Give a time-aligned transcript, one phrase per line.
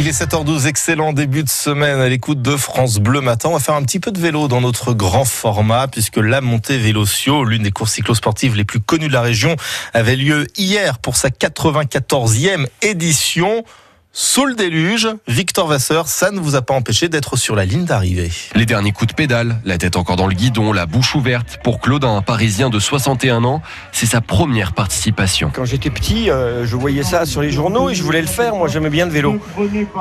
[0.00, 3.48] Il est 7h12, excellent début de semaine à l'écoute de France Bleu Matin.
[3.48, 6.78] On va faire un petit peu de vélo dans notre grand format puisque la montée
[6.78, 9.56] Vélocio, l'une des courses cyclosportives les plus connues de la région,
[9.94, 13.64] avait lieu hier pour sa 94e édition.
[14.20, 17.84] Sous le déluge, Victor Vasseur, ça ne vous a pas empêché d'être sur la ligne
[17.84, 18.32] d'arrivée.
[18.56, 21.60] Les derniers coups de pédale, la tête encore dans le guidon, la bouche ouverte.
[21.62, 23.62] Pour Claude, un Parisien de 61 ans,
[23.92, 25.52] c'est sa première participation.
[25.54, 28.56] Quand j'étais petit, euh, je voyais ça sur les journaux et je voulais le faire.
[28.56, 29.38] Moi, j'aimais bien le vélo.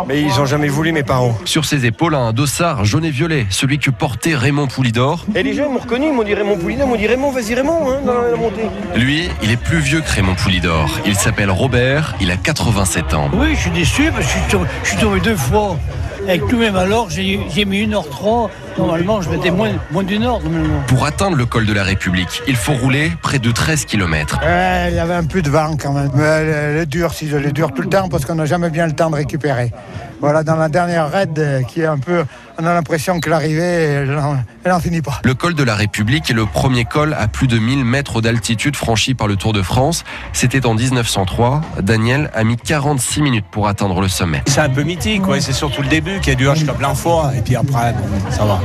[0.08, 1.38] Mais ils n'ont jamais voulu, mes parents.
[1.46, 5.28] Sur ses épaules, un dossard jaune et violet, celui que portait Raymond Poulidor.
[5.36, 7.54] Et les gens m'ont reconnu, ils m'ont dit Raymond Poulidor, ils m'ont dit Raymond, vas-y
[7.54, 8.66] Raymond, hein, dans la montée.
[8.96, 10.90] Lui, il est plus vieux que Raymond Poulidor.
[11.06, 13.30] Il s'appelle Robert, il a 87 ans.
[13.32, 15.78] Oui, je suis déçu parce que je suis tombé, deux fois.
[16.24, 18.50] Avec tous malheurs, j'ai j'ai mis 1h03.
[18.78, 20.40] Normalement, je mettais moins, moins d'une heure.
[20.42, 20.82] normalement.
[20.88, 24.40] Pour atteindre le col de la République, il faut rouler près de 13 km.
[24.44, 26.12] Euh, il y avait un peu de vent quand même.
[26.14, 28.46] Mais elle, elle est dure, si elle est dure tout le temps parce qu'on n'a
[28.46, 29.72] jamais bien le temps de récupérer.
[30.20, 32.24] Voilà, dans la dernière raid euh, qui est un peu.
[32.60, 34.20] On a l'impression que l'arrivée, elle
[34.66, 35.20] n'en- finit pas.
[35.24, 38.76] Le col de la République est le premier col à plus de 1000 mètres d'altitude
[38.76, 40.04] franchi par le Tour de France.
[40.34, 41.62] C'était en 1903.
[41.84, 44.42] Daniel a mis 46 minutes pour atteindre le sommet.
[44.48, 45.40] C'est un peu mythique, ouais.
[45.40, 48.44] c'est surtout le début qui est dur jusqu'à plein froid, et puis après, bon, ça
[48.46, 48.60] va.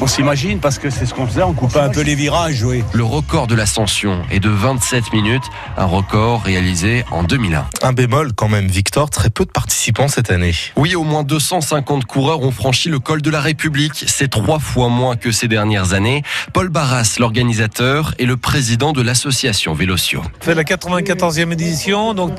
[0.00, 2.84] On s'imagine parce que c'est ce qu'on faisait, on coupait un peu les virages, oui.
[2.92, 5.44] Le record de l'ascension est de 27 minutes,
[5.78, 7.66] un record réalisé en 2001.
[7.82, 10.52] Un bémol quand même, Victor, très peu de participants cette année.
[10.76, 14.04] Oui, au moins 250 coureurs ont franchi le col de la République.
[14.06, 16.22] C'est trois fois moins que ces dernières années.
[16.52, 20.22] Paul Barras, l'organisateur, est le président de l'association Vélocio.
[20.40, 22.32] fait la 94e édition, donc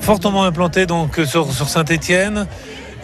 [0.00, 2.46] fortement implanté donc sur, sur Saint-Étienne.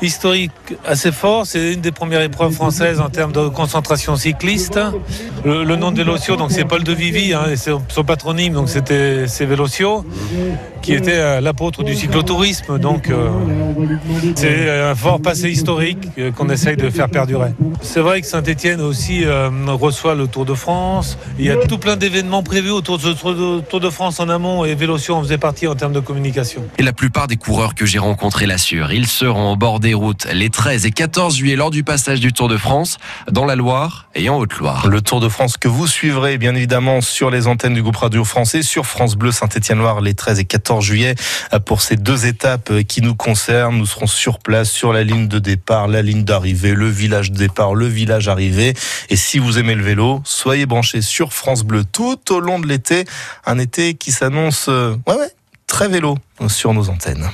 [0.02, 0.50] Historique
[0.84, 4.80] assez fort, c'est une des premières épreuves françaises en termes de concentration cycliste.
[5.44, 7.44] Le, nom de Vélocio, donc c'est Paul de Vivi, hein,
[7.88, 10.04] son patronyme, donc c'était c'est Vélocio,
[10.82, 12.78] qui était euh, l'apôtre du cyclotourisme.
[12.78, 13.28] Donc euh,
[14.34, 17.52] c'est un fort passé historique euh, qu'on essaye de faire perdurer.
[17.80, 19.24] C'est vrai que Saint-Étienne aussi
[19.68, 21.18] reçoit le Tour de France.
[21.38, 24.64] Il y a tout plein d'événements prévus autour de ce Tour de- France en amont
[24.64, 26.62] et Vélocio en faisait partie en termes de communication.
[26.78, 28.92] Et la plupart des coureurs que j'ai rencontrés l'assurent.
[28.92, 29.80] Ils seront au bord
[30.32, 32.98] les 13 et 14 juillet lors du passage du Tour de France
[33.30, 34.88] dans la Loire et en Haute-Loire.
[34.88, 38.24] Le Tour de France que vous suivrez bien évidemment sur les antennes du groupe Radio
[38.24, 41.14] Français, sur France Bleu Saint-Étienne-Loire les 13 et 14 juillet
[41.66, 43.76] pour ces deux étapes qui nous concernent.
[43.76, 47.36] Nous serons sur place sur la ligne de départ, la ligne d'arrivée, le village de
[47.36, 48.74] départ, le village arrivé.
[49.10, 52.66] Et si vous aimez le vélo, soyez branchés sur France Bleu tout au long de
[52.66, 53.04] l'été.
[53.46, 54.96] Un été qui s'annonce, euh,
[55.66, 57.30] très vélo sur nos antennes.